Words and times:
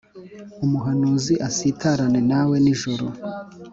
umuhanuzi 0.65 1.33
asitarane 1.47 2.21
nawe 2.31 2.55
nijoro, 2.63 3.05